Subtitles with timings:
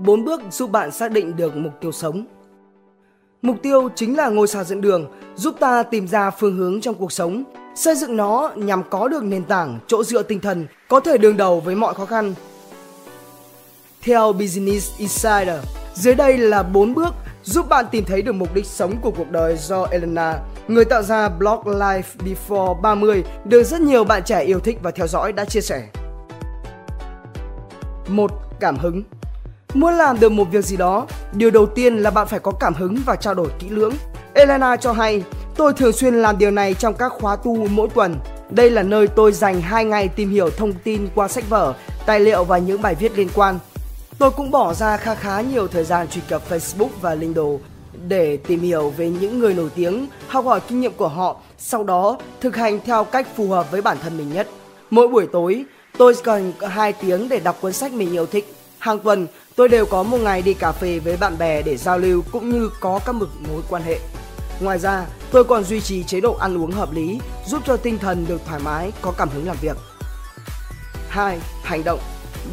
[0.00, 2.24] 4 bước giúp bạn xác định được mục tiêu sống.
[3.42, 6.94] Mục tiêu chính là ngôi sao dẫn đường, giúp ta tìm ra phương hướng trong
[6.94, 7.44] cuộc sống,
[7.74, 11.36] xây dựng nó nhằm có được nền tảng, chỗ dựa tinh thần, có thể đương
[11.36, 12.34] đầu với mọi khó khăn.
[14.02, 15.58] Theo Business Insider,
[15.94, 19.30] dưới đây là 4 bước giúp bạn tìm thấy được mục đích sống của cuộc
[19.30, 20.38] đời do Elena,
[20.68, 24.90] người tạo ra blog Life Before 30, được rất nhiều bạn trẻ yêu thích và
[24.90, 25.88] theo dõi đã chia sẻ.
[28.08, 28.30] 1.
[28.60, 29.02] Cảm hứng
[29.74, 32.74] Muốn làm được một việc gì đó, điều đầu tiên là bạn phải có cảm
[32.74, 33.94] hứng và trao đổi kỹ lưỡng.
[34.34, 35.22] Elena cho hay,
[35.56, 38.16] tôi thường xuyên làm điều này trong các khóa tu mỗi tuần.
[38.50, 41.74] Đây là nơi tôi dành 2 ngày tìm hiểu thông tin qua sách vở,
[42.06, 43.58] tài liệu và những bài viết liên quan.
[44.18, 47.44] Tôi cũng bỏ ra khá khá nhiều thời gian truy cập Facebook và Lindo
[48.08, 51.84] để tìm hiểu về những người nổi tiếng, học hỏi kinh nghiệm của họ, sau
[51.84, 54.48] đó thực hành theo cách phù hợp với bản thân mình nhất.
[54.90, 55.64] Mỗi buổi tối,
[55.98, 58.54] tôi cần 2 tiếng để đọc cuốn sách mình yêu thích.
[58.80, 59.26] Hàng tuần,
[59.56, 62.50] tôi đều có một ngày đi cà phê với bạn bè để giao lưu cũng
[62.50, 63.98] như có các mực mối quan hệ.
[64.60, 67.98] Ngoài ra, tôi còn duy trì chế độ ăn uống hợp lý, giúp cho tinh
[67.98, 69.76] thần được thoải mái, có cảm hứng làm việc.
[71.08, 71.40] 2.
[71.62, 72.00] Hành động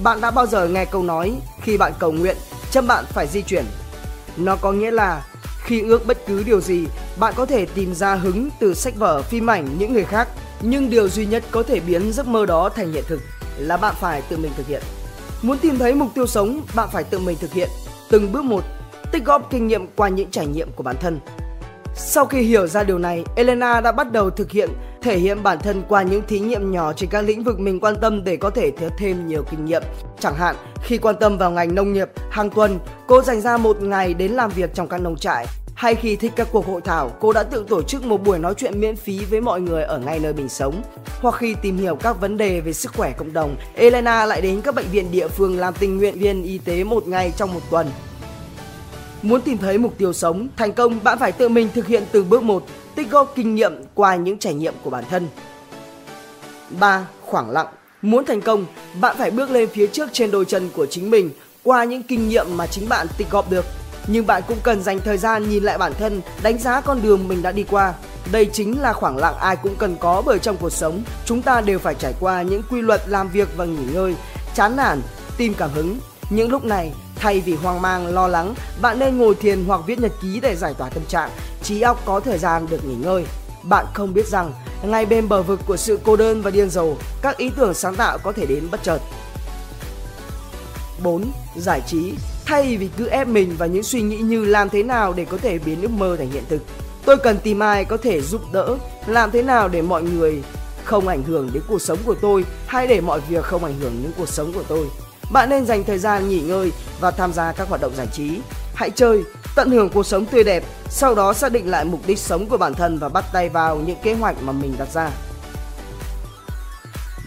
[0.03, 2.37] Bạn đã bao giờ nghe câu nói khi bạn cầu nguyện,
[2.71, 3.65] chân bạn phải di chuyển?
[4.37, 5.25] Nó có nghĩa là
[5.63, 6.87] khi ước bất cứ điều gì,
[7.19, 10.27] bạn có thể tìm ra hứng từ sách vở, phim ảnh, những người khác,
[10.61, 13.21] nhưng điều duy nhất có thể biến giấc mơ đó thành hiện thực
[13.57, 14.81] là bạn phải tự mình thực hiện.
[15.41, 17.69] Muốn tìm thấy mục tiêu sống, bạn phải tự mình thực hiện
[18.09, 18.63] từng bước một,
[19.11, 21.19] tích góp kinh nghiệm qua những trải nghiệm của bản thân.
[21.95, 24.69] Sau khi hiểu ra điều này, Elena đã bắt đầu thực hiện
[25.01, 27.95] thể hiện bản thân qua những thí nghiệm nhỏ trên các lĩnh vực mình quan
[28.01, 29.83] tâm để có thể thiếu thêm nhiều kinh nghiệm.
[30.19, 33.81] Chẳng hạn, khi quan tâm vào ngành nông nghiệp, hàng tuần cô dành ra một
[33.81, 35.45] ngày đến làm việc trong các nông trại.
[35.77, 38.53] Hay khi thích các cuộc hội thảo, cô đã tự tổ chức một buổi nói
[38.57, 40.81] chuyện miễn phí với mọi người ở ngay nơi mình sống.
[41.21, 44.61] Hoặc khi tìm hiểu các vấn đề về sức khỏe cộng đồng, Elena lại đến
[44.61, 47.59] các bệnh viện địa phương làm tình nguyện viên y tế một ngày trong một
[47.69, 47.87] tuần.
[49.21, 52.29] Muốn tìm thấy mục tiêu sống thành công, bạn phải tự mình thực hiện từng
[52.29, 55.27] bước một, tích góp kinh nghiệm qua những trải nghiệm của bản thân.
[56.79, 57.07] 3.
[57.21, 57.67] Khoảng lặng
[58.01, 58.65] Muốn thành công,
[59.01, 61.29] bạn phải bước lên phía trước trên đôi chân của chính mình
[61.63, 63.65] qua những kinh nghiệm mà chính bạn tích góp được.
[64.07, 67.27] Nhưng bạn cũng cần dành thời gian nhìn lại bản thân, đánh giá con đường
[67.27, 67.93] mình đã đi qua.
[68.31, 71.61] Đây chính là khoảng lặng ai cũng cần có bởi trong cuộc sống, chúng ta
[71.61, 74.15] đều phải trải qua những quy luật làm việc và nghỉ ngơi,
[74.55, 75.01] chán nản,
[75.37, 75.99] tìm cảm hứng.
[76.29, 79.99] Những lúc này, Thay vì hoang mang, lo lắng, bạn nên ngồi thiền hoặc viết
[79.99, 81.29] nhật ký để giải tỏa tâm trạng,
[81.63, 83.25] trí óc có thời gian được nghỉ ngơi.
[83.63, 84.53] Bạn không biết rằng,
[84.83, 87.95] ngay bên bờ vực của sự cô đơn và điên rồ, các ý tưởng sáng
[87.95, 88.99] tạo có thể đến bất chợt.
[91.03, 91.31] 4.
[91.55, 92.13] Giải trí
[92.47, 95.37] Thay vì cứ ép mình vào những suy nghĩ như làm thế nào để có
[95.37, 96.61] thể biến ước mơ thành hiện thực,
[97.05, 98.77] tôi cần tìm ai có thể giúp đỡ,
[99.07, 100.43] làm thế nào để mọi người
[100.83, 104.03] không ảnh hưởng đến cuộc sống của tôi hay để mọi việc không ảnh hưởng
[104.03, 104.87] đến cuộc sống của tôi.
[105.31, 108.39] Bạn nên dành thời gian nghỉ ngơi và tham gia các hoạt động giải trí.
[108.75, 109.23] Hãy chơi,
[109.55, 112.57] tận hưởng cuộc sống tươi đẹp, sau đó xác định lại mục đích sống của
[112.57, 115.11] bản thân và bắt tay vào những kế hoạch mà mình đặt ra.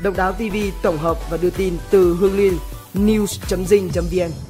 [0.03, 2.59] Độc đáo TV tổng hợp và đưa tin từ Hương Liên
[2.95, 4.50] news.dinh.vn